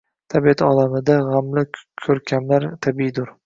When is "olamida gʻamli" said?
0.67-1.67